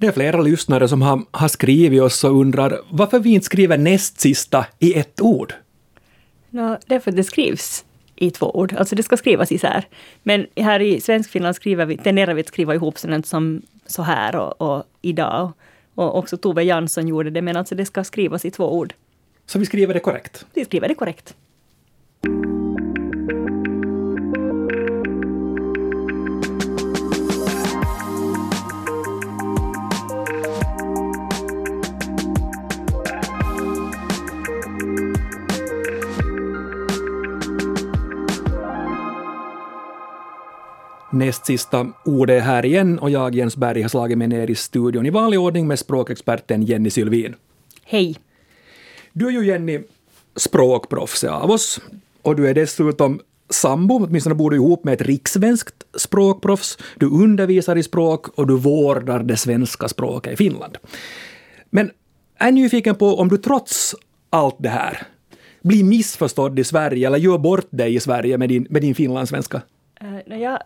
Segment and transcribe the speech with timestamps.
[0.00, 3.78] Det är flera lyssnare som har, har skrivit oss och undrar varför vi inte skriver
[3.78, 5.54] näst sista i ett ord.
[6.50, 7.84] No, därför att det skrivs
[8.16, 8.74] i två ord.
[8.78, 9.84] Alltså det ska skrivas isär.
[10.22, 14.36] Men här i Svenskfinland skriver vi, tenderar vi att skriva ihop sådant som så här
[14.36, 15.52] och, och idag.
[15.94, 18.94] Och också Tove Jansson gjorde det, men alltså det ska skrivas i två ord.
[19.46, 20.46] Så vi skriver det korrekt?
[20.54, 21.34] Vi skriver det korrekt.
[41.20, 44.54] Näst sista ordet är här igen och jag, Jens Berg, har slagit mig ner i
[44.54, 47.34] studion i vanlig ordning med språkexperten Jenny Sylvin.
[47.84, 48.16] Hej!
[49.12, 49.80] Du är ju Jenny
[50.36, 51.80] språkproffset av oss
[52.22, 53.20] och du är dessutom
[53.50, 56.78] sambo, åtminstone bor du ihop med ett rikssvenskt språkproffs.
[56.96, 60.78] Du undervisar i språk och du vårdar det svenska språket i Finland.
[61.70, 61.90] Men
[62.38, 63.94] jag är nyfiken på om du trots
[64.30, 65.06] allt det här
[65.62, 69.62] blir missförstådd i Sverige eller gör bort dig i Sverige med din, med din finlandssvenska?
[70.02, 70.58] Uh, jag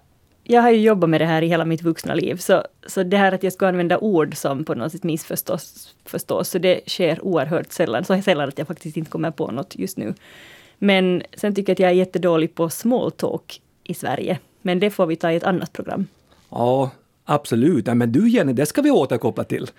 [0.45, 3.17] jag har ju jobbat med det här i hela mitt vuxna liv, så, så det
[3.17, 7.25] här att jag ska använda ord som på något sätt missförstås, förstås, så det sker
[7.25, 8.05] oerhört sällan.
[8.05, 10.15] Så sällan att jag faktiskt inte kommer på något just nu.
[10.79, 14.39] Men sen tycker jag att jag är jättedålig på small talk i Sverige.
[14.63, 16.07] Men det får vi ta i ett annat program.
[16.51, 16.91] Ja,
[17.25, 17.87] absolut.
[17.87, 19.71] men du Jenny, det ska vi återkoppla till.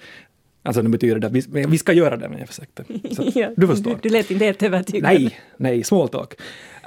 [0.63, 2.83] Alltså det betyder det att vi, vi ska göra det, men jag försökte.
[3.39, 3.91] ja, du förstår.
[3.91, 5.03] Du, du lät inte helt övertygad.
[5.03, 6.33] Nej, nej, small talk.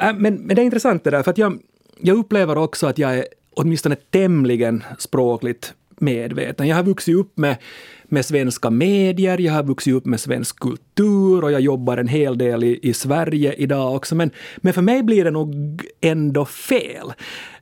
[0.00, 1.58] Äh, men, men det är intressant det där, för att jag,
[2.00, 3.24] jag upplever också att jag är
[3.58, 6.68] åtminstone tämligen språkligt medveten.
[6.68, 7.56] Jag har vuxit upp med,
[8.04, 12.38] med svenska medier, jag har vuxit upp med svensk kultur och jag jobbar en hel
[12.38, 14.14] del i, i Sverige idag också.
[14.14, 17.12] Men, men för mig blir det nog ändå fel.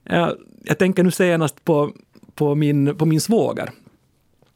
[0.05, 1.91] Jag, jag tänker nu senast på,
[2.35, 3.71] på, min, på min svåger.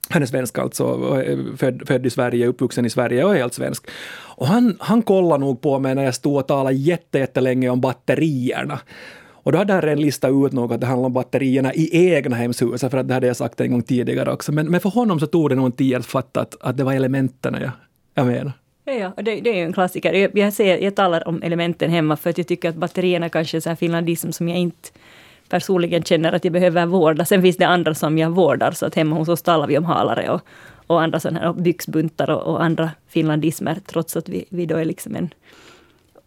[0.08, 1.16] Han är svensk alltså,
[1.56, 3.90] född, född i Sverige, uppvuxen i Sverige och är helt svensk.
[4.36, 8.80] Och han, han kollade nog på mig när jag stod och talade jättelänge om batterierna.
[9.42, 12.36] Och då hade han redan listat ut något att det handlar om batterierna i egna
[12.36, 14.52] hemshuset, för att det hade jag sagt en gång tidigare också.
[14.52, 16.84] Men, men för honom så tog det nog en tid att fatta att, att det
[16.84, 17.70] var elementen jag,
[18.14, 18.52] jag menar.
[18.84, 20.12] Ja, det, det är ju en klassiker.
[20.12, 23.56] Jag, jag, ser, jag talar om elementen hemma för att jag tycker att batterierna kanske
[23.56, 24.88] är finlandism som jag inte
[25.48, 27.24] personligen känner att jag behöver vårda.
[27.24, 29.84] Sen finns det andra som jag vårdar, så att hemma hos oss talar vi om
[29.84, 30.40] halare och,
[30.86, 34.84] och andra sådana här byxbuntar och, och, andra finlandismer, trots att vi, vi då är
[34.84, 35.34] liksom en...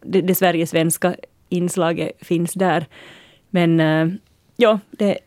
[0.00, 1.14] Det, det Sverige-svenska
[1.54, 2.86] inslaget finns där.
[3.50, 4.12] Men uh,
[4.56, 5.18] ja, det,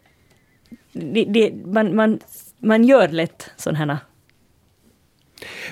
[0.94, 2.20] det, det, man, man,
[2.60, 3.98] man gör lätt sådana här...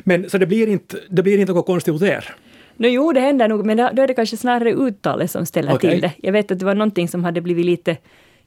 [0.03, 2.35] Men så det blir inte, det blir inte något konstigt hos er?
[2.77, 5.91] No, jo, det händer nog, men då är det kanske snarare uttalet som ställer okay.
[5.91, 6.13] till det.
[6.17, 7.97] Jag vet att det var någonting som hade blivit lite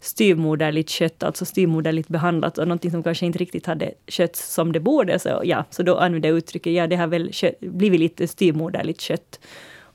[0.01, 4.81] styrmoderligt kött, alltså styrmoderligt behandlat och någonting som kanske inte riktigt hade skötts som det
[4.81, 5.19] borde.
[5.19, 9.01] Så, ja, så då använde jag uttrycket, ja det har väl kött, blivit lite styrmoderligt
[9.01, 9.41] kött.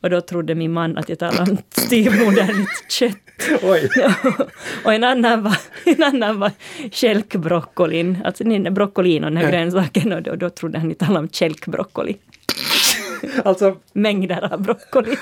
[0.04, 3.18] Och då trodde min man att jag talade om styvmoderligt kött.
[3.62, 3.90] Oj.
[4.84, 6.52] och en annan var, en annan var
[6.92, 10.14] kälkbroccolin, alltså broccolin och den här grönsaken.
[10.14, 12.18] Och då, då trodde han att jag talade om kälkbroccoli.
[13.44, 13.76] alltså...
[13.94, 15.16] Mängder av broccoli.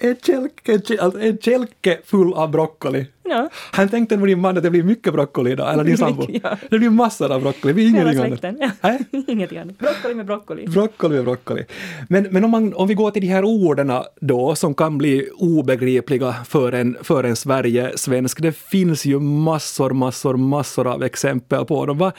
[0.00, 3.06] En kälke, alltså en kälke full av broccoli.
[3.24, 3.48] Ja.
[3.72, 6.26] Han tänkte nog din man att det blir mycket broccoli idag, eller din sambo.
[6.42, 6.56] ja.
[6.70, 8.44] Det blir massor av broccoli, vi ingenting annat.
[8.80, 8.88] Ja.
[8.90, 8.96] Äh?
[9.26, 9.78] ingenting annat.
[9.78, 10.66] Broccoli med broccoli.
[10.66, 11.64] Broccoli med broccoli.
[12.08, 15.28] Men, men om, man, om vi går till de här orden då, som kan bli
[15.34, 18.42] obegripliga för en, för en Sverige-svensk.
[18.42, 21.98] Det finns ju massor, massor, massor av exempel på dem.
[21.98, 22.12] Va,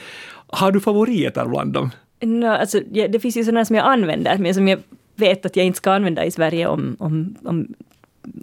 [0.47, 1.89] har du favoriter bland dem?
[2.21, 4.79] No, alltså, ja, det finns ju sådana som jag använder, men som jag
[5.19, 7.67] vet att jag inte ska använda i Sverige om, om, om,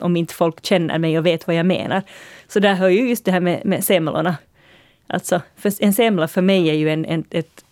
[0.01, 2.03] om inte folk känner mig och vet vad jag menar.
[2.49, 4.37] Så där hör ju just det här med, med semlorna.
[5.07, 5.41] Alltså,
[5.81, 7.65] en semla för mig är ju en, en, ett,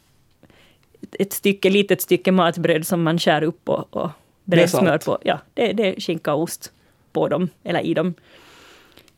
[1.19, 4.11] ett stycke, litet stycke matbröd som man skär upp och, och
[4.45, 5.19] brer smör på.
[5.23, 6.73] Ja, det, det är skinka och ost
[7.13, 8.15] på dem, eller i dem.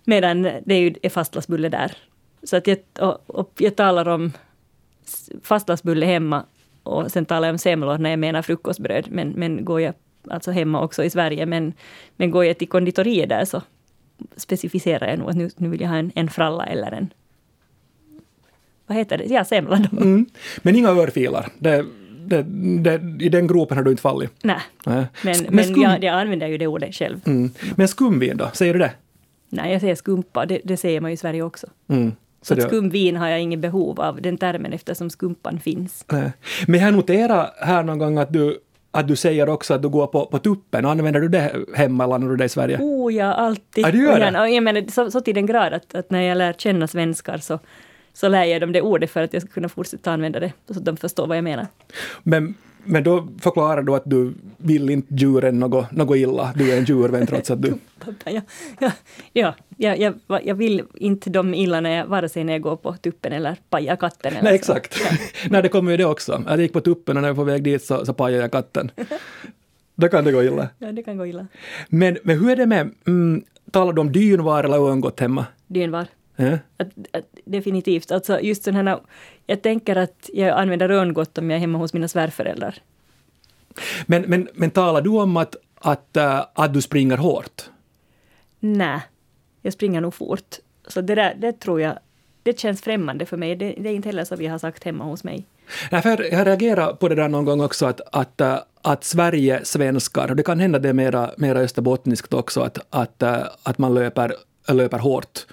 [0.05, 1.97] Medan det är ju är fastlagsbulle där.
[2.43, 4.33] Så att jag, och, och jag talar om
[5.43, 6.45] fastlagsbulle hemma
[6.87, 9.07] och sen talar jag om semlor när jag menar frukostbröd.
[9.11, 9.95] Men, men går jag
[10.29, 11.73] alltså hemma också i Sverige, men,
[12.17, 13.63] men går jag till konditoriet där så
[14.37, 17.11] specificerar jag nog att nu, nu vill jag ha en, en fralla eller en
[18.87, 19.25] vad heter det?
[19.25, 19.97] Ja, semla då.
[19.97, 20.27] Mm.
[20.63, 21.49] Men inga örfilar?
[21.59, 21.85] Det,
[22.27, 22.43] det,
[22.83, 24.31] det, I den gropen har du inte fallit?
[24.43, 25.07] Nej, Nej.
[25.23, 25.83] men, men, skum...
[25.83, 27.21] jag, jag, använder ju det ordet själv.
[27.27, 27.51] Mm.
[27.77, 28.93] Men skumvin då, säger du det?
[29.49, 31.67] Nej, jag säger skumpa, det, det säger man ju i Sverige också.
[31.89, 32.13] Mm.
[32.43, 36.05] Så att skumvin har jag inget behov av, den termen, eftersom skumpan finns.
[36.13, 36.33] Nej.
[36.67, 38.59] Men jag noterar här någon gång att du
[38.91, 40.87] att du säger också att du går på, på tuppen.
[40.87, 42.79] Använder du det hemma eller när du är i Sverige?
[42.81, 43.87] Oh ja, alltid.
[43.87, 44.41] Ja, du gör det?
[44.41, 47.39] Och jag menar, så, så till den grad att, att när jag lär känna svenskar
[47.39, 47.59] så,
[48.17, 50.79] så lär jag dem det ordet för att jag ska kunna fortsätta använda det, så
[50.79, 51.67] att de förstår vad jag menar.
[52.23, 52.55] Men,
[52.85, 56.53] men då förklarar du att du vill inte djuren något, något illa.
[56.57, 57.75] Du är en djurvän trots att du...
[58.25, 58.43] ja,
[58.79, 58.93] ja,
[59.33, 60.15] ja jag, jag,
[60.45, 63.57] jag vill inte dem illa när jag, vare sig när jag går på tuppen eller
[63.71, 64.33] pajar katten.
[64.33, 65.01] Eller Nej, exakt.
[65.05, 65.17] Ja.
[65.51, 66.45] Nej, det kommer ju det också.
[66.49, 68.53] Jag gick på tuppen och när jag var på väg dit så, så pajade jag
[68.53, 68.91] katten.
[69.95, 70.69] Då kan det gå illa.
[70.79, 71.47] Ja, det kan gå illa.
[71.89, 75.47] Men, men hur är det med, mm, talar du om dynvar eller örngott hemma?
[75.67, 76.07] Dynvar.
[76.37, 76.59] Ja.
[76.77, 78.11] Att, att, definitivt.
[78.11, 79.01] Alltså just här,
[79.47, 82.79] jag tänker att jag använder örngott om jag är hemma hos mina svärföräldrar.
[84.07, 87.63] Men, men, men talar du om att, att, uh, att du springer hårt?
[88.61, 89.01] Nej,
[89.63, 90.57] jag springer nog fort.
[90.87, 91.99] Så det, där, det tror jag,
[92.43, 93.57] det känns främmande för mig.
[93.57, 95.47] Det, det är inte heller så vi har sagt hemma hos mig.
[95.91, 99.61] Nej, för jag reagerar på det där någon gång också att, att, uh, att Sverige
[99.65, 103.95] svenskar, och det kan hända det mera, mera österbottniskt också, att, att, uh, att man
[103.95, 104.35] löper,
[104.69, 105.47] löper hårt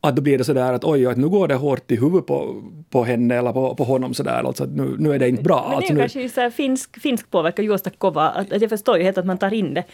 [0.00, 2.62] att då blir det sådär att oj, att nu går det hårt i huvudet på,
[2.90, 5.60] på henne eller på, på honom sådär, alltså nu, nu är det inte bra.
[5.62, 6.00] Men det är alltså, nu...
[6.00, 9.26] kanske så här finsk, finsk påverkan, Juosta Kova, att, att jag förstår ju helt att
[9.26, 9.84] man tar in det.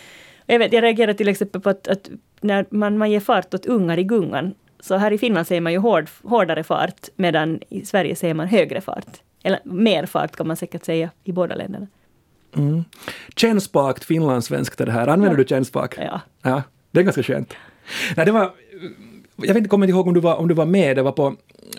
[0.47, 2.11] Jag, vet, jag reagerar till exempel på att, att
[2.41, 5.73] när man, man ger fart åt ungar i gungan, så här i Finland säger man
[5.73, 9.23] ju hård, hårdare fart, medan i Sverige säger man högre fart.
[9.43, 11.87] Eller mer fart kan man säkert säga i båda länderna.
[12.57, 12.85] Mm.
[13.37, 15.09] Kännspakt finlandssvenskt är det här.
[15.09, 15.43] Använder ja.
[15.43, 15.95] du kännspak?
[15.99, 16.21] Ja.
[16.43, 16.63] ja.
[16.91, 17.55] Det är ganska skönt.
[18.17, 18.51] Nej, det var
[19.37, 21.13] jag vet inte, kommer inte ihåg om du var, om du var med, det var
[21.13, 21.35] på,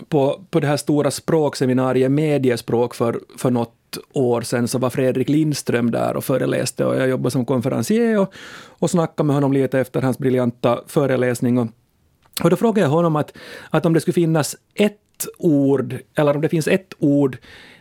[0.10, 5.30] på, på det här stora språkseminariet mediespråk för, för något år sedan så var Fredrik
[5.30, 8.34] Lindström där och föreläste och jag jobbade som konferencier och,
[8.68, 11.58] och snackade med honom lite efter hans briljanta föreläsning.
[11.58, 11.68] Och,
[12.44, 13.38] och då frågade jag honom att,
[13.70, 17.38] att om det skulle finnas ett ord, eller om det finns ett ord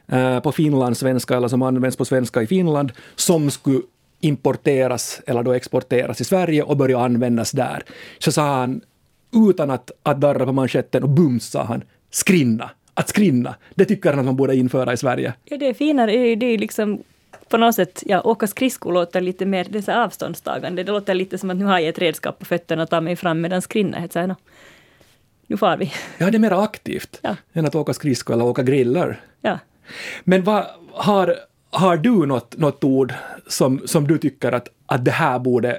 [0.06, 3.80] eh, på finlandssvenska eller som används på svenska i Finland som skulle
[4.20, 7.84] importeras eller då exporteras i Sverige och börja användas där.
[8.18, 8.80] Så sa han
[9.34, 12.70] utan att, att darra på manschetten och bums sa han, skrinna.
[12.94, 15.34] Att skrinna, det tycker han att man borde införa i Sverige.
[15.44, 17.02] Ja, det är finare, det är liksom
[17.48, 20.82] på något sätt, ja, åka skridskor låter lite mer det är så avståndstagande.
[20.82, 23.16] Det låter lite som att nu har jag ett redskap på fötterna och tar mig
[23.16, 24.36] fram medan skrinna så no,
[25.46, 25.92] nu far vi.
[26.18, 27.36] Ja, det är mer aktivt ja.
[27.52, 29.20] än att åka skridskor eller åka griller.
[29.40, 29.58] Ja.
[30.24, 31.36] Men vad, har,
[31.70, 33.14] har du något, något ord
[33.46, 35.78] som, som du tycker att, att det här borde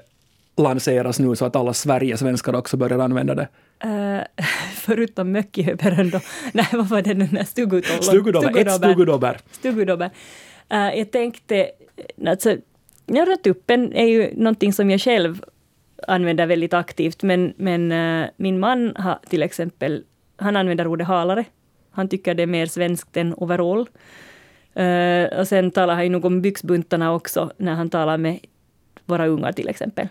[0.57, 3.47] lanseras nu så att alla Sverigesvenskar också börjar använda det?
[3.85, 6.19] Uh, förutom möckihöberen då.
[6.53, 8.01] Nej, vad var det den där stugudobber?
[8.01, 9.39] Stugudobber, ett stugudobber.
[9.51, 10.09] Stugudobber.
[10.73, 11.69] Uh, jag tänkte,
[12.27, 12.57] alltså,
[13.05, 15.43] ja, tuppen är ju någonting som jag själv
[16.07, 20.03] använder väldigt aktivt, men, men uh, min man har till exempel,
[20.37, 21.45] han använder ordet halare.
[21.91, 23.89] Han tycker det är mer svenskt än overall.
[24.79, 28.39] Uh, och sen talar han ju nog om byxbuntarna också, när han talar med
[29.05, 30.07] våra ungar till exempel.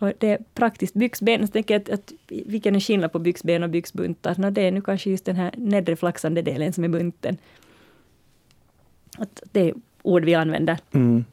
[0.00, 1.46] Och det är praktiskt byxben.
[1.46, 4.34] Så tänker jag att, att vilken är skillnad på byxben och byxbuntar?
[4.38, 7.36] No, det är nu kanske just den här nedre flaxande delen som är bunten.
[9.18, 10.78] Att det är ord vi använder.
[10.92, 11.24] Mm.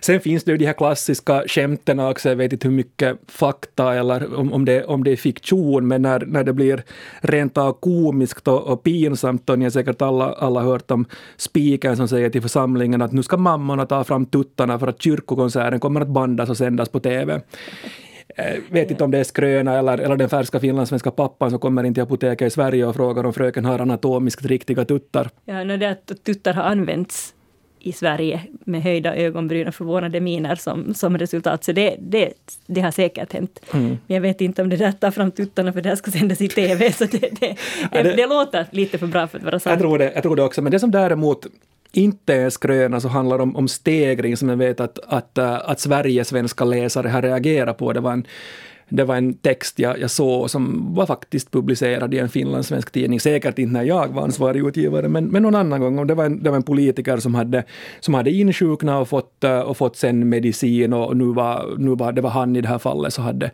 [0.00, 3.94] Sen finns det ju de här klassiska skämten också, jag vet inte hur mycket fakta
[3.94, 6.82] eller om, om, det, om det är fiktion, men när, när det blir
[7.20, 11.06] rent av komiskt och, och pinsamt, och ni har säkert alla, alla hört om
[11.36, 15.80] spiken som säger till församlingen att nu ska mammorna ta fram tuttarna för att kyrkokonserten
[15.80, 17.40] kommer att bandas och sändas på TV.
[18.36, 21.58] Jag eh, vet inte om det är skröna eller, eller den färska finlandssvenska pappan som
[21.58, 25.30] kommer in till apoteket i Sverige och frågar om fröken har anatomiskt riktiga tuttar.
[25.44, 27.34] Ja, no, det att tuttar har använts
[27.84, 31.64] i Sverige med höjda ögonbryn och förvånade miner som, som resultat.
[31.64, 32.32] Så det, det,
[32.66, 33.60] det har säkert hänt.
[33.72, 33.88] Mm.
[33.88, 36.40] Men jag vet inte om det där tar fram tuttarna för det här ska sändas
[36.40, 36.92] i TV.
[36.98, 37.56] Så det, det,
[37.92, 39.72] det, det, det låter lite för bra för att vara sant.
[39.72, 40.62] Jag tror, det, jag tror det också.
[40.62, 41.46] Men det som däremot
[41.92, 45.80] inte är skröna så handlar om, om stegring som jag vet att, att, att, att
[45.80, 47.92] Sverigesvenska läsare har reagerat på.
[47.92, 48.26] Det var en
[48.88, 53.20] det var en text jag, jag såg som var faktiskt publicerad i en finlandssvensk tidning,
[53.20, 56.06] säkert inte när jag var ansvarig utgivare, men, men någon annan gång.
[56.06, 57.64] Det var, en, det var en politiker som hade,
[58.00, 62.12] som hade insjuknat och fått, uh, och fått sen medicin och nu var, nu var
[62.12, 63.50] det var han i det här fallet så hade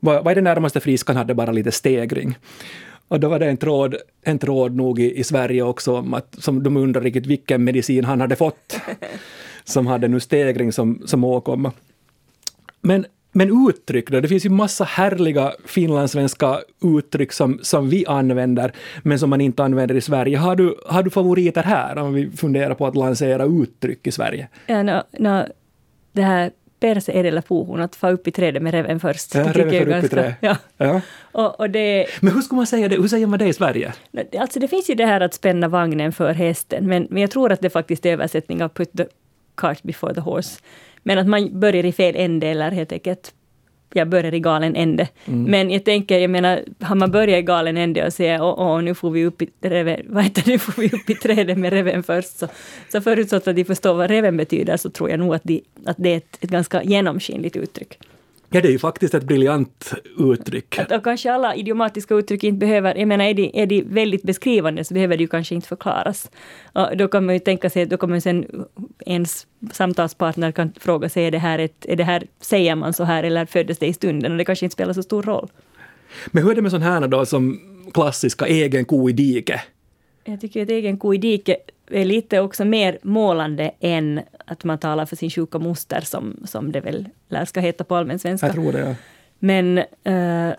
[0.00, 2.38] var, var det närmaste frisk, han hade bara lite stegring.
[3.08, 6.36] Och då var det en tråd, en tråd nog i, i Sverige också om att
[6.38, 8.80] som de undrar riktigt vilken medicin han hade fått
[9.64, 11.72] som hade nu stegring som, som åkomma.
[12.80, 13.06] Men
[13.36, 14.20] men uttryck då?
[14.20, 16.60] Det finns ju massa härliga finlandssvenska
[16.98, 20.38] uttryck som, som vi använder, men som man inte använder i Sverige.
[20.38, 24.48] Har du, har du favoriter här, om vi funderar på att lansera uttryck i Sverige?
[24.66, 25.44] Ja, no, no,
[26.12, 26.50] det här
[26.80, 29.34] perse edellä puuhun, att få upp i trädet med reven först.
[29.34, 30.34] Ja, reven för upp i trä.
[30.40, 30.56] Ja.
[30.76, 31.00] ja.
[31.32, 32.96] Och, och det, men hur ska man säga det?
[32.96, 33.92] Hur säger man det i Sverige?
[34.38, 37.52] Alltså det finns ju det här att spänna vagnen för hästen, men, men jag tror
[37.52, 39.04] att det faktiskt är översättning av put the
[39.54, 40.60] cart before the horse.
[41.06, 43.32] Men att man börjar i fel ände eller helt enkelt
[43.92, 45.08] jag börjar i galen ände.
[45.24, 45.42] Mm.
[45.42, 48.82] Men jag tänker, jag menar, har man börjat i galen ände och säger åh, åh,
[48.82, 51.72] nu får vi upp i, reven, vad heter, nu får vi upp i trädet med
[51.72, 52.48] reven först, så,
[52.92, 55.96] så förutsatt att de förstår vad reven betyder, så tror jag nog att, de, att
[55.98, 57.98] det är ett, ett ganska genomskinligt uttryck.
[58.50, 60.78] Ja, det är ju faktiskt ett briljant uttryck.
[60.78, 64.22] Att, och kanske alla idiomatiska uttryck inte behöver, jag menar är de, är de väldigt
[64.22, 66.30] beskrivande så behöver de ju kanske inte förklaras.
[66.72, 68.64] Och då kan man ju tänka sig, då kommer sen
[69.06, 73.04] ens samtalspartner kan fråga sig, är det här, ett, är det här säger man så
[73.04, 74.32] här eller föddes det i stunden?
[74.32, 75.48] Och det kanske inte spelar så stor roll.
[76.26, 77.60] Men hur är det med sådana här då som
[77.94, 79.60] klassiska egen ko i diket?
[80.24, 84.78] Jag tycker att egen ko i diket är lite också mer målande än att man
[84.78, 88.46] talar för sin sjuka moster, som, som det väl lär ska heta på allmän svenska.
[88.46, 88.94] Jag tror det, ja.
[89.38, 90.54] Men uh,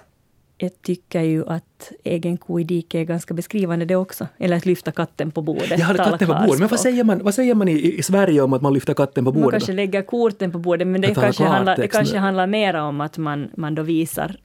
[0.57, 4.27] jag tycker ju att egen ko i diket är ganska beskrivande det också.
[4.37, 5.79] Eller att lyfta katten på bordet.
[5.79, 6.59] Ja, katten på bordet.
[6.59, 9.25] Men vad säger man, vad säger man i, i Sverige om att man lyfter katten
[9.25, 9.43] på bordet?
[9.43, 13.01] Man kanske lägger korten på bordet, men det kanske, handlar, det kanske handlar mer om
[13.01, 14.35] att man, man då visar...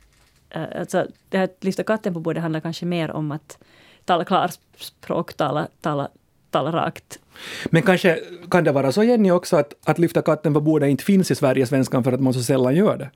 [0.57, 3.59] Uh, alltså, det här att lyfta katten på bordet handlar kanske mer om att
[4.05, 6.09] tala klarspråk, tala, tala,
[6.53, 7.19] tala rakt.
[7.65, 8.19] Men kanske
[8.51, 11.35] kan det vara så, Jenny, också att, att lyfta katten på bordet inte finns i
[11.35, 13.11] Sverige, svenskan, för att man så sällan gör det?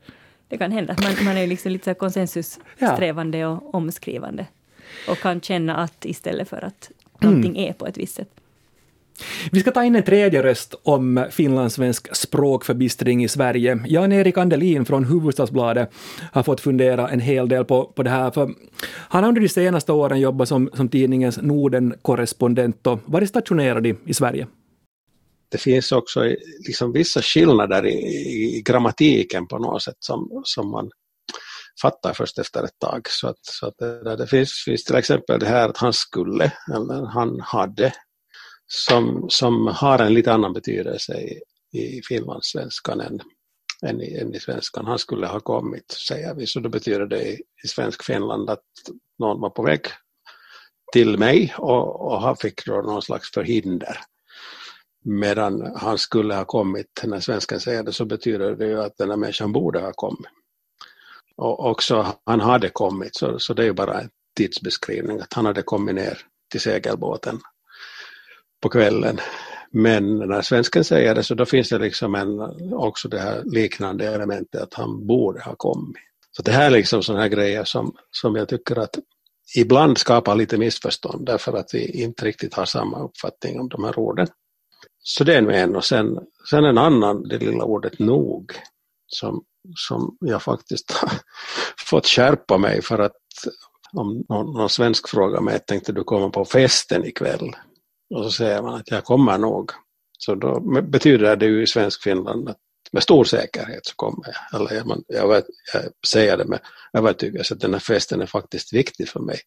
[0.49, 0.97] Det kan hända.
[1.02, 4.47] Man, man är liksom lite konsensussträvande och omskrivande.
[5.09, 7.71] Och kan känna att istället för att någonting mm.
[7.71, 8.31] är på ett visst sätt.
[9.51, 13.79] Vi ska ta in en tredje röst om finlandssvensk språkförbistring i Sverige.
[13.87, 15.91] Jan-Erik Andelin från Hufvudstadsbladet
[16.33, 18.31] har fått fundera en hel del på, på det här.
[18.31, 18.55] För
[18.87, 23.95] han har under de senaste åren jobbat som, som tidningens Norden-korrespondent och varit stationerad i,
[24.05, 24.47] i Sverige.
[25.49, 26.25] Det finns också
[26.67, 27.97] liksom vissa skillnader i,
[28.57, 30.91] i, grammatiken på något sätt som, som man
[31.83, 33.09] fattar först efter ett tag.
[33.09, 36.53] Så att, så att det, det finns, finns till exempel det här att han skulle,
[36.75, 37.93] eller han hade,
[38.67, 41.41] som, som har en lite annan betydelse i,
[41.73, 43.21] i finlandssvenskan än,
[43.83, 44.87] än, i, än i svenskan.
[44.87, 48.65] Han skulle ha kommit, säger vi, så då betyder det i, i svensk Finland att
[49.19, 49.81] någon var på väg
[50.93, 53.99] till mig och, och han fick då någon slags förhinder.
[55.05, 59.11] Medan han skulle ha kommit, när svenskan säger det, så betyder det ju att den
[59.11, 60.27] här människan borde ha kommit.
[61.37, 65.47] Och också han hade kommit, så, så det är ju bara en tidsbeskrivning, att han
[65.47, 66.19] hade kommit ner
[66.51, 67.41] till segelbåten
[68.63, 69.21] på kvällen.
[69.71, 72.41] Men när svensken säger det så då finns det liksom en,
[72.73, 75.97] också det här liknande elementet att han borde ha kommit.
[76.31, 78.99] Så det här är liksom sådana här grejer som, som jag tycker att
[79.57, 83.99] ibland skapar lite missförstånd därför att vi inte riktigt har samma uppfattning om de här
[83.99, 84.27] orden.
[85.03, 86.19] Så det är nu en och sen,
[86.51, 88.53] sen en annan, det lilla ordet nog,
[89.07, 89.45] som,
[89.75, 91.13] som jag faktiskt har
[91.87, 93.17] fått skärpa mig för att
[93.93, 97.57] om någon, någon svensk frågar mig, tänkte du komma på festen ikväll?
[98.15, 99.71] Och så säger man att jag kommer nog.
[100.19, 102.57] Så då betyder det ju i svensk Finland att
[102.93, 104.61] med stor säkerhet så kommer jag.
[104.61, 106.61] Eller jag, jag, vet, jag säger det med
[106.93, 109.39] övertygelse att den här festen är faktiskt viktig för mig.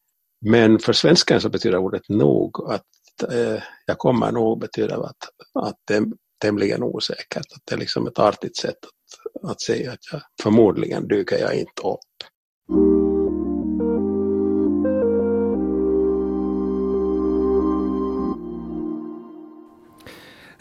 [0.46, 5.78] Men för svenskan så betyder ordet nog att eh, jag kommer nog betyder att, att
[5.88, 6.04] det är
[6.42, 7.46] tämligen osäkert.
[7.56, 11.56] Att det är liksom ett artigt sätt att, att säga att jag, förmodligen dyker jag
[11.56, 13.09] inte upp.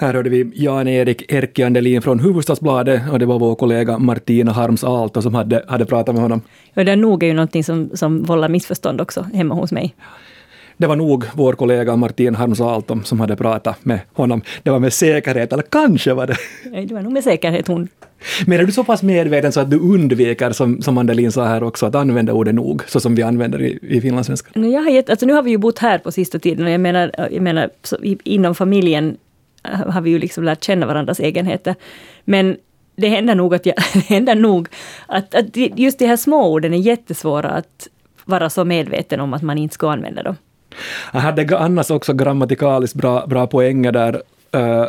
[0.00, 4.84] Här hörde vi Jan-Erik Erkki Andelin från Hufvudstadsbladet och det var vår kollega Martina Harms
[4.84, 6.40] Aalto som hade, hade pratat med honom.
[6.74, 9.94] Ja, det nog är ju någonting som, som vållar missförstånd också hemma hos mig.
[10.76, 14.42] Det var nog vår kollega Martin Harms Aalto som hade pratat med honom.
[14.62, 16.36] Det var med säkerhet, eller kanske var det.
[16.70, 17.88] Nej, det var nog med säkerhet hon.
[18.46, 21.62] Men är du så pass medveten så att du undviker, som, som Andelin sa här
[21.62, 24.60] också, att använda ordet nog, så som vi använder i, i finlandssvenska?
[24.60, 26.80] Jag har gett, alltså nu har vi ju bott här på sista tiden och jag
[26.80, 27.70] menar, jag menar
[28.24, 29.16] inom familjen
[29.64, 31.74] Äh, har vi ju liksom lärt känna varandras egenheter.
[32.24, 32.56] Men
[32.96, 34.68] det händer nog att, jag, det händer nog
[35.06, 37.88] att, att just de här små orden är jättesvåra att
[38.24, 40.36] vara så medveten om att man inte ska använda dem.
[41.12, 44.22] Jag hade annars också grammatikaliskt bra, bra poänger där,
[44.56, 44.86] uh,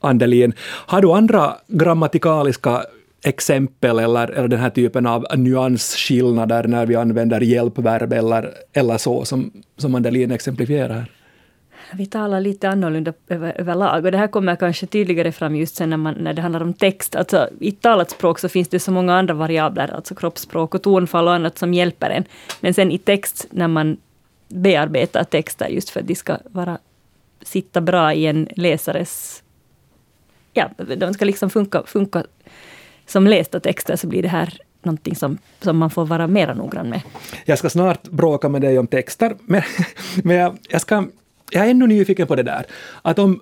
[0.00, 0.52] Andelin.
[0.62, 2.82] Har du andra grammatikaliska
[3.24, 9.24] exempel eller, eller den här typen av nyansskillnader när vi använder hjälpverb eller, eller så,
[9.24, 11.10] som, som Andelin exemplifierar?
[11.92, 14.04] Vi talar lite annorlunda över, överlag.
[14.04, 16.74] Och det här kommer kanske tydligare fram just sen när, man, när det handlar om
[16.74, 17.16] text.
[17.16, 21.26] Alltså, I talat språk så finns det så många andra variabler, alltså kroppsspråk och tonfall
[21.26, 22.24] och annat som hjälper en.
[22.60, 23.96] Men sen i text, när man
[24.48, 26.78] bearbetar texter just för att de ska vara,
[27.42, 29.42] sitta bra i en läsares...
[30.52, 32.24] Ja, de ska liksom funka, funka
[33.06, 36.88] som lästa texter, så blir det här någonting som, som man får vara mera noggrann
[36.90, 37.00] med.
[37.44, 39.62] Jag ska snart bråka med dig om texter, men,
[40.24, 41.04] men jag, jag ska
[41.50, 42.66] jag är ännu nyfiken på det där.
[43.02, 43.40] Att om,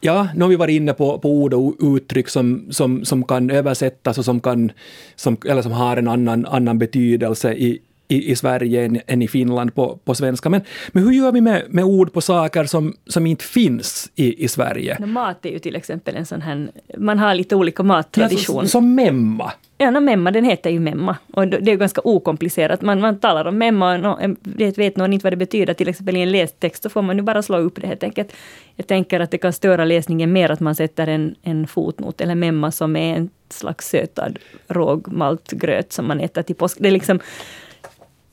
[0.00, 3.50] Ja, nu har vi varit inne på, på ord och uttryck som, som, som kan
[3.50, 4.72] översättas och som, kan,
[5.16, 9.28] som, eller som har en annan, annan betydelse i, i, i Sverige än, än, i
[9.28, 10.48] Finland på, på svenska.
[10.48, 14.44] Men, men hur gör vi med, med ord på saker som, som inte finns i,
[14.44, 15.06] i Sverige?
[15.06, 18.62] Mat är ju till exempel en sån här, man har lite olika mattradition.
[18.62, 19.52] Ja, som memma.
[19.78, 21.16] Ja, no, memma, den heter ju memma.
[21.32, 22.82] Och det är ganska okomplicerat.
[22.82, 25.88] Man, man talar om memma och no, vet, vet någon inte vad det betyder, till
[25.88, 28.32] exempel i en lästext, så får man ju bara slå upp det helt enkelt.
[28.76, 32.34] Jag tänker att det kan störa läsningen mer att man sätter en, en fotnot eller
[32.34, 36.76] memma som är en slags sötad rågmaltgröt som man äter till påsk.
[36.80, 37.20] Det är liksom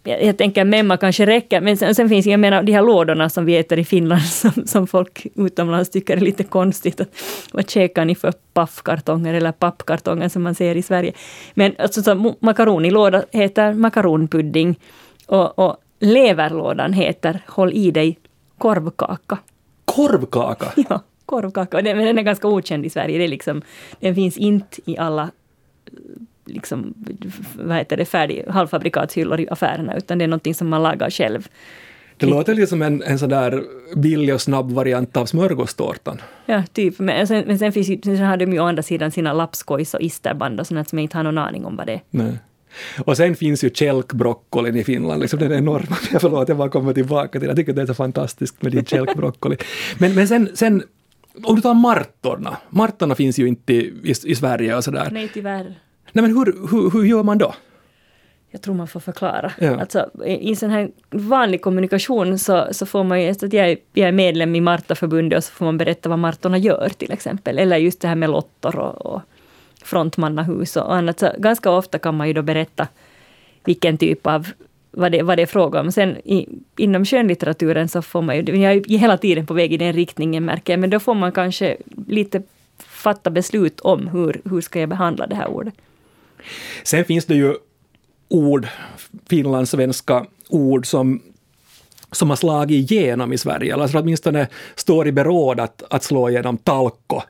[0.04, 3.30] jag, jag tänker memma kanske räcker, men sen, sen, finns jag menar de här lådorna
[3.30, 7.02] som vi äter i Finland som, som folk utomlands tycker är lite konstigt.
[7.02, 7.10] Att,
[7.54, 11.14] vad käkar ni för paffkartonger eller pappkartonger som man ser i Sverige?
[11.54, 14.80] Men alltså, så, makaronilåda heter makaronpudding
[15.28, 18.20] och, och leverlådan heter, håll i dig,
[18.58, 19.38] korvkaka.
[19.86, 20.66] Korvkaka?
[20.90, 21.82] Ja, korvkaka.
[21.82, 23.18] Den, den är ganska okänd i Sverige.
[23.18, 23.62] Det är liksom,
[24.00, 25.30] den finns inte i alla
[26.46, 26.94] liksom,
[27.56, 31.48] vad heter det, färdig, halvfabrikatshyllor i affärerna, utan det är någonting som man lagar själv.
[32.18, 33.64] Det låter lite som en, en sån där
[33.96, 36.22] billig och snabb variant av smörgåstårtan.
[36.46, 37.00] Ja, typ.
[37.00, 40.02] Men sen, men sen, finns sen har de ju å andra sidan sina lapskojs och
[40.02, 42.02] isterband och sånt som jag inte har någon aning om vad det är.
[42.10, 42.38] Nej.
[43.06, 45.96] Och sen finns ju kälkbroccolin i Finland, liksom den enorma.
[46.20, 49.58] Förlåt, jag bara kommer tillbaka till Jag tycker det är så fantastiskt med din kälkbroccoli.
[49.98, 50.84] Men, men sen, sen,
[51.44, 52.58] om du tar martorna.
[52.70, 55.10] Martorna finns ju inte i, i, i Sverige och sådär.
[55.12, 55.76] Nej, tyvärr.
[56.14, 57.54] Nej, men hur, hur, hur gör man då?
[58.52, 59.52] Jag tror man får förklara.
[59.60, 59.80] Ja.
[59.80, 64.12] Alltså, I sån här vanlig kommunikation så, så får man ju, att jag, jag är
[64.12, 67.60] medlem i Martaförbundet och så får man berätta vad Martorna gör till exempel.
[67.60, 69.22] Eller just det här med lottor och, och
[69.84, 71.20] frontmannahus och annat.
[71.20, 72.88] Så ganska ofta kan man ju då berätta
[73.64, 74.48] vilken typ av
[74.92, 75.92] vad det, vad det är fråga om.
[75.92, 79.78] Sen i, inom skönlitteraturen så får man ju, jag är hela tiden på väg i
[79.78, 81.78] den riktningen märker jag, men då får man kanske
[82.08, 82.42] lite
[82.78, 85.74] fatta beslut om hur, hur ska jag behandla det här ordet.
[86.84, 87.56] Sen finns det ju
[88.30, 88.68] ord,
[89.30, 91.22] finlandssvenska ord som
[92.12, 96.30] som har slagit igenom i Sverige, eller alltså åtminstone står i beråd att, att slå
[96.30, 97.22] igenom talko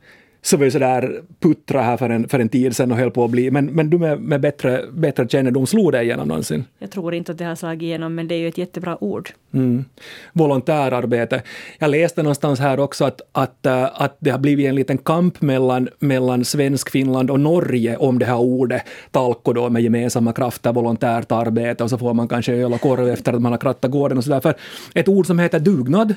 [0.45, 3.23] så var ju sådär puttra här för en, för en tid sedan och höll på
[3.23, 6.65] att bli, men, men du med, med bättre, bättre kännedom slog det igenom någonsin?
[6.79, 9.29] Jag tror inte att det har slagit igenom, men det är ju ett jättebra ord.
[9.53, 9.85] Mm.
[10.33, 11.41] Volontärarbete.
[11.79, 15.41] Jag läste någonstans här också att, att, äh, att det har blivit en liten kamp
[15.41, 20.73] mellan, mellan Svensk, Finland och Norge om det här ordet talko då med gemensamma krafter,
[20.73, 23.91] volontärt arbete och så får man kanske öl och korv efter att man har krattat
[23.91, 24.39] gården och sådär.
[24.39, 24.55] För
[24.93, 26.15] ett ord som heter dugnad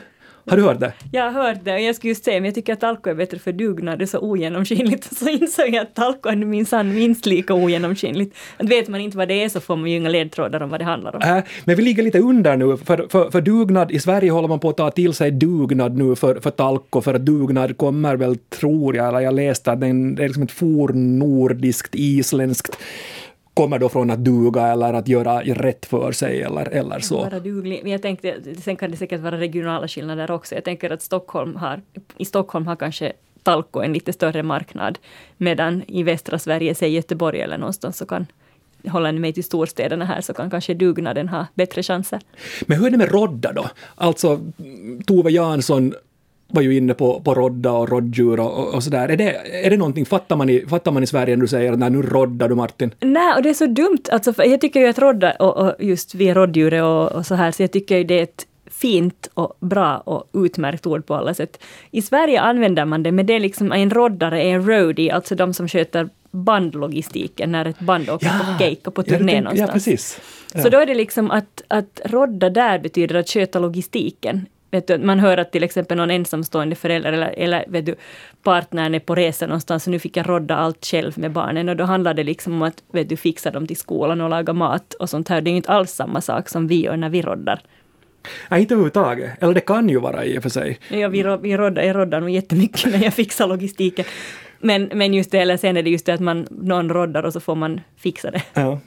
[0.51, 0.93] har du hört det?
[1.13, 3.15] Jag har hört det och jag skulle just säga, men jag tycker att talko är
[3.15, 5.05] bättre för dugnad, det är så ogenomskinligt.
[5.17, 8.37] Så insåg jag att talko är minsann minst lika ogenomskinligt.
[8.57, 10.81] Att vet man inte vad det är så får man ju inga ledtrådar om vad
[10.81, 11.23] det handlar om.
[11.23, 14.61] Äh, men vi ligger lite under nu, för, för, för dugnad, i Sverige håller man
[14.61, 18.37] på att ta till sig dugnad nu för, för talko, för att dugnad kommer väl,
[18.37, 22.79] tror jag, eller jag läste att det är liksom ett fornnordiskt, isländskt
[23.57, 27.17] kommer då från att duga eller att göra rätt för sig eller, eller så.
[27.17, 27.89] Vara duglig.
[27.89, 30.55] Jag tänkte, sen kan det säkert vara regionala skillnader också.
[30.55, 31.81] Jag tänker att Stockholm har,
[32.17, 34.99] i Stockholm har kanske Talko en lite större marknad,
[35.37, 38.27] medan i västra Sverige, säg Göteborg eller någonstans, så kan
[38.89, 42.21] håller ni mig till storstäderna här så kan kanske dugnaden ha bättre chanser.
[42.67, 43.71] Men hur är det med rodda då?
[43.95, 44.41] Alltså
[45.07, 45.95] Tove Jansson
[46.49, 49.09] var ju inne på, på rodda och rådjur och, och sådär.
[49.09, 51.73] Är det, är det någonting, fattar man, i, fattar man i Sverige när du säger
[51.73, 52.91] att nu roddar du Martin?
[53.01, 54.03] Nej, och det är så dumt.
[54.13, 57.51] Alltså, jag tycker ju att rodda, och, och just vi är och, och så här,
[57.51, 61.35] så jag tycker ju det är ett fint och bra och utmärkt ord på alla
[61.35, 61.63] sätt.
[61.91, 65.35] I Sverige använder man det, men det är liksom en roddare är en roadie, alltså
[65.35, 69.41] de som sköter bandlogistiken när ett band åker ja, på gig och på turné ja,
[69.41, 69.69] någonstans.
[69.69, 70.21] Ja, precis.
[70.55, 70.63] Ja.
[70.63, 74.47] Så då är det liksom att, att rodda där betyder att sköta logistiken.
[74.77, 77.95] Vet du, man hör att till exempel någon ensamstående förälder eller, eller vet du,
[78.43, 81.77] partnern är på resa någonstans och nu fick jag rodda allt själv med barnen och
[81.77, 84.95] då handlar det liksom om att vet du, fixa dem till skolan och laga mat
[84.95, 85.41] och sånt här.
[85.41, 87.61] Det är ju inte alls samma sak som vi gör när vi roddar.
[88.49, 89.43] Nej, inte överhuvudtaget.
[89.43, 90.79] Eller det kan ju vara i och för sig.
[90.89, 94.05] Ja, vi, vi roddar, jag roddar nog jättemycket när jag fixar logistiken.
[94.59, 97.33] Men, men just det, eller sen är det just det att man, någon roddar och
[97.33, 98.43] så får man fixa det.
[98.55, 98.81] Ja.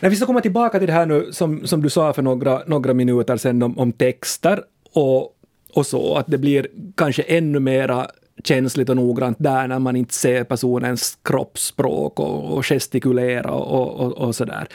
[0.00, 2.62] När vi ska komma tillbaka till det här nu som, som du sa för några,
[2.66, 5.36] några minuter sedan om, om texter och,
[5.74, 8.06] och så, att det blir kanske ännu mera
[8.44, 14.12] känsligt och noggrant där när man inte ser personens kroppsspråk och, och gestikulera och, och,
[14.12, 14.68] och sådär.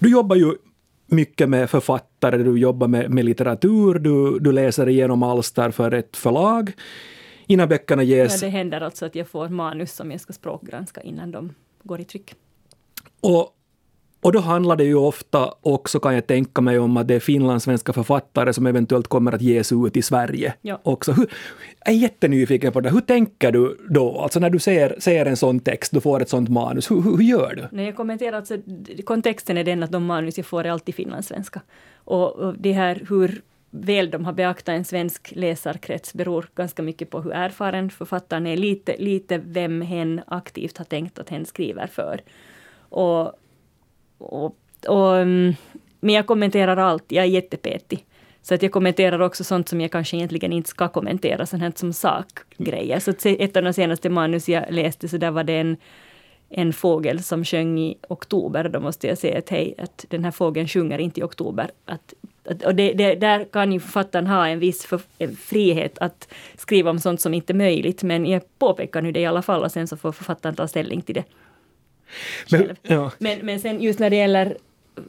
[0.00, 0.52] Du jobbar ju
[1.06, 6.16] mycket med författare, du jobbar med, med litteratur, du, du läser igenom alster för ett
[6.16, 6.72] förlag
[7.46, 8.42] innan böckerna ges.
[8.42, 12.00] Ja, det händer alltså att jag får manus som jag ska språkgranska innan de går
[12.00, 12.34] i tryck.
[13.20, 13.53] Och
[14.24, 17.20] Och då handlar det ju ofta också, kan jag tänka mig, om att det är
[17.20, 20.80] finlandssvenska författare som eventuellt kommer att ges ut i Sverige Ja.
[20.82, 21.12] också.
[21.12, 21.26] Hur,
[21.84, 22.90] jag är jättenyfiken på det.
[22.90, 24.20] Hur tänker du då?
[24.20, 27.22] Alltså när du ser, ser en sån text, du får ett sånt manus, hur, hur,
[27.22, 27.76] gör du?
[27.76, 28.56] När jag kommenterar, alltså,
[29.04, 31.60] kontexten är den att de manus jag får är alltid finlandssvenska.
[31.94, 37.10] Och, och det här hur väl de har beaktat en svensk läsarkrets beror ganska mycket
[37.10, 41.86] på hur erfaren författaren är, lite, lite vem hen aktivt har tänkt att hen skriver
[41.86, 42.20] för.
[42.88, 43.32] Och,
[44.18, 45.54] och, och, mm,
[46.00, 48.04] men jag kommenterar allt, jag är jättepetig.
[48.42, 51.72] Så att jag kommenterar också sånt som jag kanske egentligen inte ska kommentera, sånt här
[51.76, 52.98] som sakgrejer.
[52.98, 55.76] Så att ett av de senaste manus jag läste, så där var det en,
[56.50, 58.68] en fågel som sjöng i oktober.
[58.68, 61.70] Då måste jag säga att hej, att den här fågeln sjunger inte i oktober.
[61.84, 65.98] Att, att, och det, det, där kan ju författaren ha en viss för, en frihet
[65.98, 69.42] att skriva om sånt som inte är möjligt, men jag påpekar nu det i alla
[69.42, 71.24] fall och sen så får författaren ta ställning till det
[72.50, 72.76] men, själv.
[72.82, 73.10] ja.
[73.18, 74.56] Men, men sen just när det gäller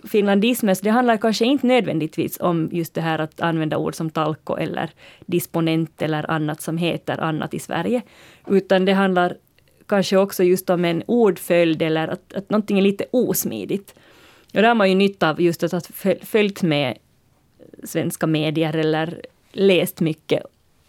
[0.03, 4.09] finlandismen, så det handlar kanske inte nödvändigtvis om just det här att använda ord som
[4.09, 4.89] talko eller
[5.25, 8.01] disponent eller annat som heter annat i Sverige.
[8.47, 9.37] Utan det handlar
[9.85, 13.95] kanske också just om en ordföljd eller att, att någonting är lite osmidigt.
[14.53, 16.97] Och där har man ju nytta av just att ha föl- följt med
[17.83, 20.43] svenska medier eller läst mycket.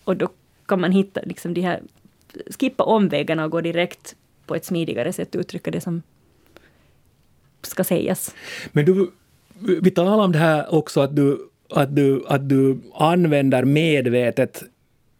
[0.04, 0.28] Och då
[0.66, 1.80] kan man hitta liksom de här,
[2.60, 4.16] skippa omvägarna och gå direkt
[4.46, 6.02] på ett smidigare sätt uttrycka det som
[7.62, 8.34] ska sägas.
[8.72, 9.10] Men du,
[9.82, 14.62] vi talar om det här också att du, att du, att du använder medvetet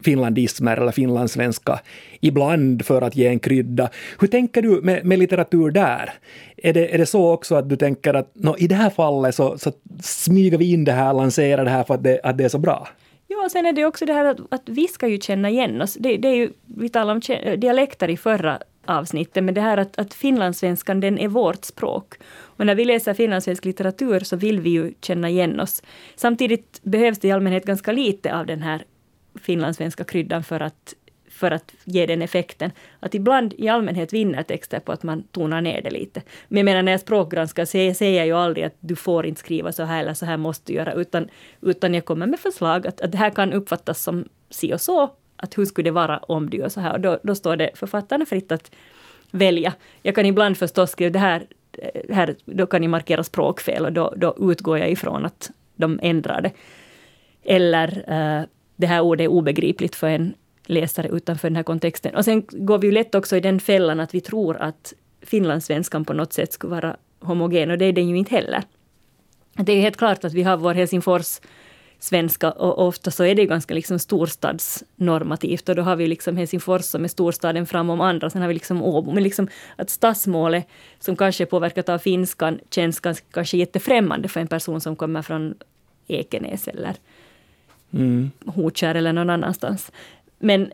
[0.04, 1.80] finlandismer eller finlandssvenska
[2.20, 3.90] ibland för att ge en krydda.
[4.18, 6.12] Hur tänker du med, med litteratur där?
[6.56, 9.34] Är det, är det så också att du tänker att nå, i det här fallet
[9.34, 12.44] så, så smyger vi in det här, lanserar det här för att det, att det
[12.44, 12.88] är så bra?
[13.28, 15.82] Ja, och sen är det också det här att, att vi ska ju känna igen
[15.82, 15.94] oss.
[15.94, 19.98] Det, det är ju, vi talade om dialekter i förra avsnittet, men det här att,
[19.98, 22.14] att finlandssvenskan, den är vårt språk.
[22.28, 25.82] Och när vi läser finlandssvensk litteratur så vill vi ju känna igen oss.
[26.16, 28.84] Samtidigt behövs det i allmänhet ganska lite av den här
[29.40, 30.94] finlandssvenska kryddan för att,
[31.30, 32.70] för att ge den effekten.
[33.00, 36.22] Att ibland i allmänhet vinner texter på att man tonar ner det lite.
[36.48, 39.40] Men jag menar när jag språkgranskar så säger jag ju aldrig att du får inte
[39.40, 41.28] skriva så här eller så här måste du göra, utan,
[41.60, 45.10] utan jag kommer med förslag att, att det här kan uppfattas som si och så,
[45.36, 46.92] att hur skulle det vara om du gör så här?
[46.92, 48.70] Och då, då står det författarna fritt att
[49.30, 49.74] välja.
[50.02, 53.92] Jag kan ibland förstås skriva det här, eh, här då kan ni markera språkfel och
[53.92, 56.50] då, då utgår jag ifrån att de ändrar det.
[57.44, 58.44] Eller eh,
[58.76, 60.34] det här ordet är obegripligt för en
[60.66, 62.14] läsare utanför den här kontexten.
[62.14, 66.04] Och sen går vi ju lätt också i den fällan att vi tror att finlandssvenskan
[66.04, 68.62] på något sätt skulle vara homogen och det är den ju inte heller.
[69.52, 71.40] Det är helt klart att vi har vår Helsingfors
[72.06, 76.84] svenska och ofta så är det ganska liksom storstadsnormativt och då har vi liksom Helsingfors
[76.84, 79.12] som är storstaden framom andra, sen har vi liksom Åbo.
[79.12, 84.40] Men liksom att stadsmålet som kanske är påverkat av finskan känns ganska, kanske jättefrämmande för
[84.40, 85.54] en person som kommer från
[86.08, 86.94] Ekenäs eller
[87.90, 88.30] Mm.
[88.46, 89.92] Hotkär eller någon annanstans.
[90.38, 90.72] Men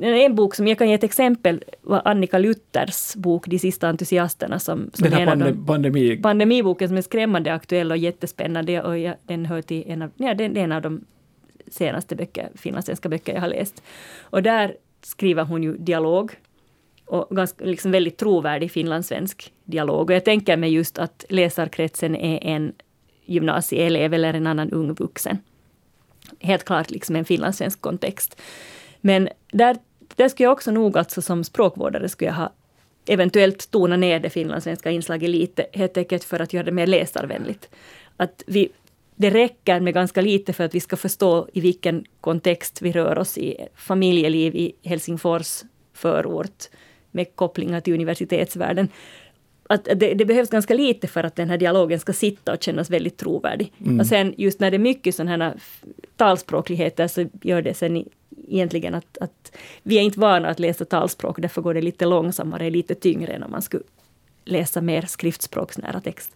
[0.00, 4.58] en bok som jag kan ge ett exempel var Annika Luthers bok De sista entusiasterna
[4.58, 6.16] som, som Den är här pandem, pandemi...
[6.16, 10.34] pandemiboken som är skrämmande aktuell och jättespännande och jag, den hör till en av, ja,
[10.34, 11.04] den, en av de
[11.68, 13.82] senaste böcker, finlandssvenska böcker jag har läst.
[14.20, 16.32] Och där skriver hon ju dialog
[17.04, 20.10] och ganska, liksom väldigt trovärdig finlandssvensk dialog.
[20.10, 22.72] Och jag tänker mig just att läsarkretsen är en
[23.24, 25.38] gymnasieelev eller en annan ung vuxen.
[26.40, 28.40] Helt klart liksom en finlandssvensk kontext.
[29.04, 29.76] Men där,
[30.16, 32.52] där skulle jag också nog alltså som språkvårdare skulle jag ha
[33.06, 37.68] eventuellt tona ner det finlandssvenska inslaget lite, helt enkelt för att göra det mer läsarvänligt.
[38.16, 38.68] Att vi,
[39.16, 43.18] det räcker med ganska lite för att vi ska förstå i vilken kontext vi rör
[43.18, 43.56] oss i.
[43.74, 45.62] Familjeliv i Helsingfors
[45.92, 46.64] förort
[47.10, 48.88] med kopplingar till universitetsvärlden.
[49.68, 52.90] Att det, det behövs ganska lite för att den här dialogen ska sitta och kännas
[52.90, 53.72] väldigt trovärdig.
[54.00, 55.54] Och sen just när det är mycket sådana här
[56.16, 58.04] talspråkligheter så gör det sen
[58.48, 62.70] egentligen att, att vi är inte vana att läsa talspråk, därför går det lite långsammare,
[62.70, 63.82] lite tyngre än om man skulle
[64.44, 66.32] läsa mer skriftspråksnära text.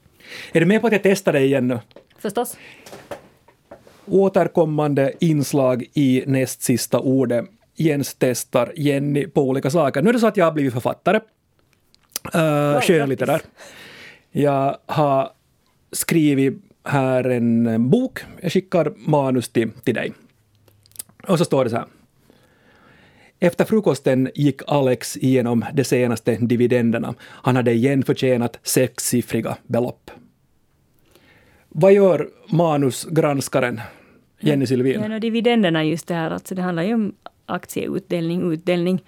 [0.53, 1.79] Är du med på att jag testar dig igen nu?
[2.19, 2.57] Förstås.
[4.07, 7.45] återkommande inslag i näst sista ordet.
[7.75, 10.03] Jens testar Jenny på olika saker.
[10.03, 11.21] Nu är det så att jag har blivit författare.
[12.35, 13.41] Uh, skönlitterär.
[14.31, 15.31] Jag har
[15.93, 16.55] skrivit
[16.85, 18.21] här en bok.
[18.41, 20.13] Jag skickar manus till, till dig.
[21.29, 21.87] Och så står det så här.
[23.41, 27.15] Efter frukosten gick Alex igenom de senaste dividenderna.
[27.21, 30.11] Han hade igen förtjänat sexsiffriga belopp.
[31.69, 33.81] Vad gör manusgranskaren
[34.41, 35.03] Jenny Sylvin?
[35.11, 37.15] Ja, dividenderna just det här, alltså det handlar ju om
[37.47, 39.05] aktieutdelning, utdelning.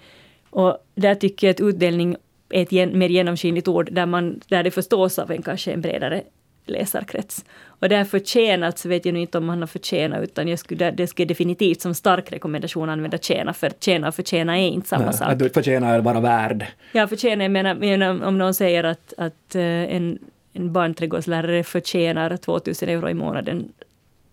[0.49, 2.15] Och där tycker jag att utdelning
[2.49, 6.23] är ett mer genomskinligt ord där, man, där det förstås av en kanske en bredare
[6.69, 7.45] läsarkrets.
[7.65, 10.59] Och det här förtjänat så vet jag nu inte om man har förtjänat utan jag
[10.59, 14.87] skulle, det skulle definitivt som stark rekommendation använda tjäna för tjäna och förtjäna är inte
[14.87, 15.31] samma Nej, sak.
[15.31, 16.65] Att du förtjänar att vara värd.
[16.91, 20.19] Ja, förtjäna, jag menar, menar om någon säger att, att eh, en,
[20.53, 23.71] en barnträdgårdslärare förtjänar 2000 euro i månaden.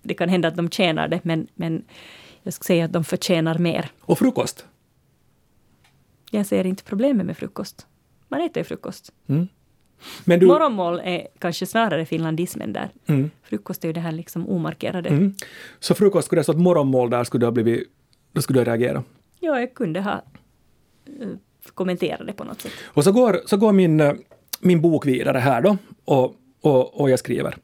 [0.02, 1.84] Det kan hända att de tjänar det men, men
[2.42, 3.88] jag skulle säga att de förtjänar mer.
[4.00, 4.66] Och frukost.
[6.30, 7.86] Jag ser inte problemet med frukost.
[8.28, 9.12] Man äter ju frukost.
[9.26, 9.48] Mm.
[10.24, 12.90] Men du, Morgonmål är kanske snarare finlandismen där.
[13.06, 13.30] Mm.
[13.42, 15.08] Frukost är ju det här liksom omarkerade.
[15.08, 15.34] Mm.
[15.80, 17.88] Så frukost skulle det stå ett morgonmål där skulle du ha blivit,
[18.32, 19.02] då skulle du reagera.
[19.40, 20.22] Ja, jag kunde ha
[21.22, 21.28] uh,
[21.74, 22.72] kommenterat det på något sätt.
[22.84, 24.12] Och så går, så går min, eh,
[24.60, 27.56] min bok vidare här då och, och, och jag skriver.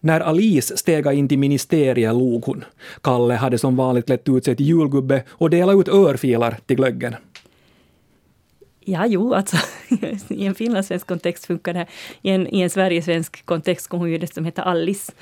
[0.00, 2.64] När Alice stega in till ministeriet log hon.
[3.02, 7.14] Kalle hade som vanligt lett ut sig till julgubbe och delat ut örfilar till glöggen.
[8.80, 9.56] Ja, jo, alltså
[10.28, 11.88] i en finlandssvensk kontext funkar det här.
[12.22, 15.12] I en, i en sverigesvensk kontext kommer hon ju det som heter Alice.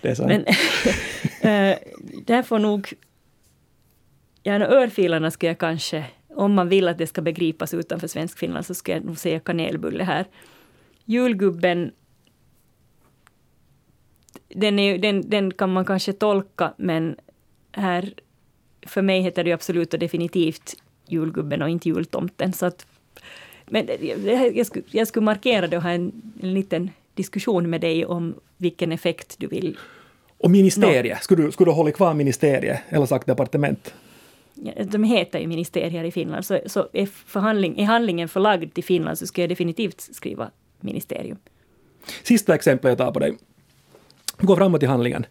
[0.00, 0.28] Det är sant.
[0.28, 0.44] Men
[2.24, 2.92] det här får nog...
[4.42, 6.04] Ja, örfilarna skulle jag kanske...
[6.36, 9.40] Om man vill att det ska begripas utanför svensk Finland så skulle jag nog säga
[9.40, 10.26] kanelbulle här.
[11.04, 11.92] Julgubben
[14.48, 17.16] den, är, den, den kan man kanske tolka, men
[17.72, 18.14] här
[18.86, 20.76] för mig heter det absolut och definitivt
[21.08, 22.52] julgubben och inte jultomten.
[22.52, 22.86] Så att,
[23.66, 23.88] men
[24.54, 28.34] jag skulle, jag skulle markera det och ha en, en liten diskussion med dig om
[28.56, 29.78] vilken effekt du vill.
[30.38, 33.94] Och ministeriet, skulle, du, skulle du hålla kvar ministeriet eller sagt departement?
[34.54, 38.84] Ja, de heter ju ministerier i Finland, så, så är, förhandling, är handlingen förlagd till
[38.84, 40.50] Finland så skulle jag definitivt skriva
[40.80, 41.38] ministerium.
[42.22, 43.36] Sista exemplet jag tar på dig.
[44.38, 45.26] Gå framåt i handlingen.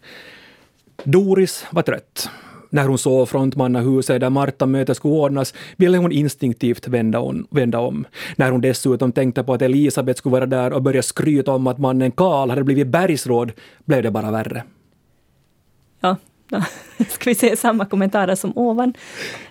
[1.04, 2.28] Doris var trött.
[2.74, 7.78] När hon såg frontmannahuset där Marta möte skulle ordnas ville hon instinktivt vända, on, vända
[7.78, 8.06] om.
[8.36, 11.78] När hon dessutom tänkte på att Elisabet skulle vara där och börja skryta om att
[11.78, 13.52] mannen Karl hade blivit bergsråd
[13.84, 14.62] blev det bara värre.
[16.00, 16.16] Ja,
[16.50, 16.64] ja.
[17.08, 18.94] ska vi se samma kommentarer som ovan.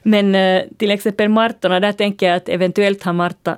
[0.04, 3.58] Men eh, till exempel Martorna, där tänker jag att eventuellt har Marta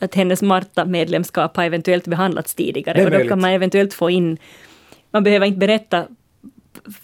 [0.00, 3.04] att hennes Marta-medlemskap har eventuellt behandlats tidigare.
[3.04, 4.38] Och då kan man eventuellt få in
[5.10, 6.06] man behöver inte berätta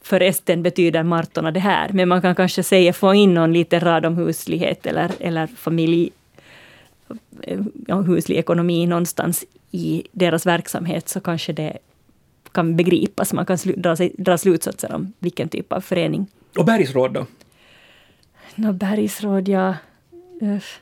[0.02, 4.06] förresten betyder Martorna det här, men man kan kanske säga få in någon liten rad
[4.06, 6.10] om huslighet eller, eller familj,
[7.86, 11.78] ja, huslig ekonomi någonstans i deras verksamhet så kanske det
[12.52, 13.32] kan begripas.
[13.32, 16.26] Man kan dra, sig, dra slutsatser om vilken typ av förening.
[16.58, 17.26] Och bergsråd då?
[18.54, 19.74] Nå, bergsråd, ja...
[20.42, 20.80] Öff.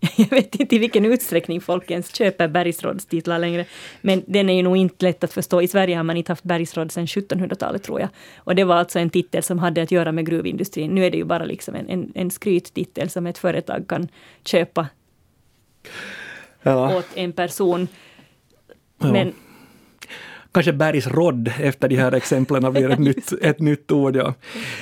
[0.16, 3.64] Jag vet inte i vilken utsträckning folk ens köper bergsrådstitlar längre.
[4.00, 5.62] Men den är ju nog inte lätt att förstå.
[5.62, 8.08] I Sverige har man inte haft bergsråd sedan 1700-talet tror jag.
[8.36, 10.94] Och det var alltså en titel som hade att göra med gruvindustrin.
[10.94, 14.08] Nu är det ju bara liksom en, en, en skryttitel som ett företag kan
[14.44, 14.88] köpa
[16.62, 16.96] ja.
[16.96, 17.88] åt en person.
[18.98, 19.32] Men ja.
[20.52, 24.16] Kanske bergsrådd efter de här exemplen blir ett, nytt, ett nytt ord.
[24.16, 24.34] Ja.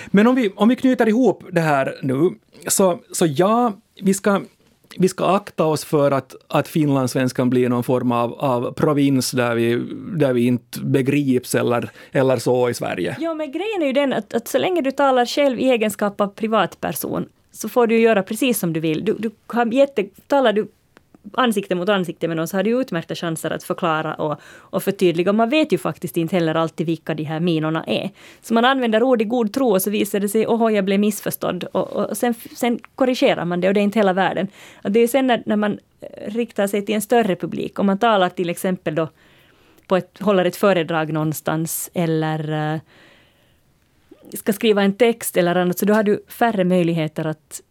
[0.07, 2.31] Men om vi, om vi knyter ihop det här nu,
[2.67, 4.43] så, så ja, vi ska
[4.99, 9.55] vi ska akta oss för att, att finlandssvenskan blir någon form av, av provins där
[9.55, 9.77] vi,
[10.17, 13.17] där vi inte begrips eller, eller så i Sverige.
[13.21, 16.21] Ja, men grejen är ju den att, att så länge du talar själv i egenskap
[16.21, 19.05] av privatperson så får du göra precis som du vill.
[19.05, 20.69] Du, du har jätte, talar du
[21.33, 25.33] ansikte mot ansikte med någon så har du utmärkta chanser att förklara och, och förtydliga.
[25.33, 28.11] Man vet ju faktiskt inte heller alltid vilka de här minorna är.
[28.43, 31.01] Så man använder ord i god tro och så visar det sig, åh, jag blev
[31.01, 31.65] missförstådd.
[31.65, 34.49] Och, och sen, sen korrigerar man det och det är inte hela världen.
[34.85, 37.87] Och det är sen när, när man eh, riktar sig till en större publik, om
[37.87, 39.09] man talar till exempel då
[39.87, 42.81] på ett, håller ett föredrag någonstans eller uh,
[44.35, 47.63] ska skriva en text eller annat, så då har du färre möjligheter att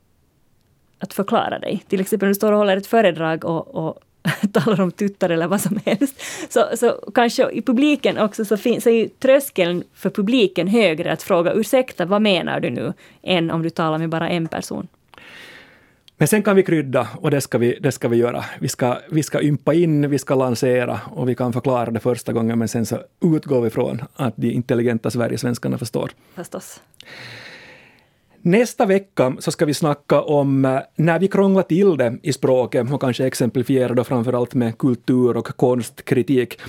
[0.99, 1.83] att förklara dig.
[1.87, 3.99] Till exempel om du står och håller ett föredrag och, och
[4.53, 6.21] talar om tuttar eller vad som helst.
[6.49, 11.11] Så, så kanske i publiken också så, finns, så är ju tröskeln för publiken högre
[11.11, 12.93] att fråga ursäkta, vad menar du nu?
[13.23, 14.87] Än om du talar med bara en person.
[16.19, 18.45] Men sen kan vi krydda och det ska vi, det ska vi göra.
[18.59, 22.33] Vi ska, vi ska ympa in, vi ska lansera och vi kan förklara det första
[22.33, 22.97] gången men sen så
[23.35, 26.11] utgår vi från att de intelligenta Sverigesvenskarna förstår.
[26.35, 26.81] Förstås.
[28.47, 32.91] Nästa vecka så ska vi snacka om eh, när vi krånglar till det i språket
[32.93, 36.59] och kanske exemplifiera då framförallt med kultur och konstkritik.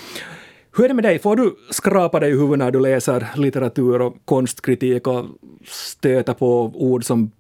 [0.76, 1.18] Hur är det med dig?
[1.18, 5.26] Får du skrapa dig i huvudet när du läser litteratur och konstkritik och
[5.66, 7.30] stöta på ord som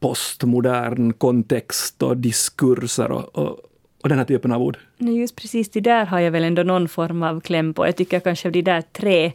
[0.00, 3.58] postmodern kontext och diskurser och, och,
[4.02, 4.78] och den här typen av ord?
[4.98, 7.86] Nej, Just precis det där har jag väl ändå någon form av kläm på.
[7.86, 9.32] Jag tycker kanske de där tre,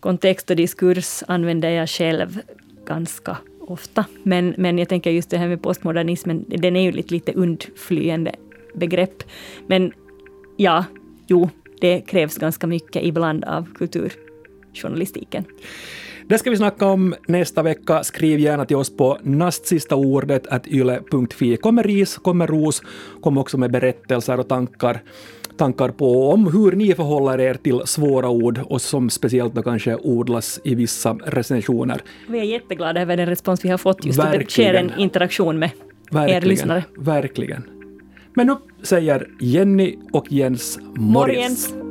[0.00, 2.40] kontext och diskurs, använder jag själv
[2.86, 3.36] ganska
[3.70, 4.04] ofta.
[4.22, 8.34] Men, men jag tänker just det här med postmodernismen, den är ju lite, lite undflyende
[8.74, 9.22] begrepp.
[9.66, 9.92] Men
[10.56, 10.84] ja,
[11.26, 15.44] jo, det krävs ganska mycket ibland av kulturjournalistiken.
[16.28, 18.04] Det ska vi snacka om nästa vecka.
[18.04, 21.56] Skriv gärna till oss på nastsistaordet.yle.fi.
[21.56, 22.82] Kommer ris, kommer ros,
[23.20, 25.02] kom också med berättelser och tankar
[25.60, 29.96] tankar på om hur ni förhåller er till svåra ord och som speciellt då kanske
[29.96, 32.00] odlas i vissa recensioner.
[32.28, 34.44] Vi är jätteglada över den respons vi har fått just Verkligen.
[34.44, 35.70] det sker en interaktion med
[36.10, 36.42] Verkligen.
[36.42, 36.84] er lyssnare.
[36.98, 37.62] Verkligen.
[38.34, 41.68] Men nu säger Jenny och Jens morgens.
[41.74, 41.89] morgens.